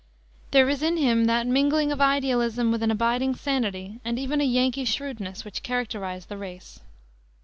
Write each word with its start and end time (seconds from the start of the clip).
There 0.49 0.67
is 0.67 0.81
in 0.81 0.97
him 0.97 1.25
that 1.25 1.45
mingling 1.45 1.91
of 1.91 2.01
idealism 2.01 2.71
with 2.71 2.81
an 2.81 2.89
abiding 2.89 3.35
sanity, 3.35 3.99
and 4.03 4.17
even 4.17 4.41
a 4.41 4.43
Yankee 4.43 4.83
shrewdness, 4.85 5.45
which 5.45 5.61
characterizes 5.61 6.25
the 6.25 6.37
race. 6.37 6.79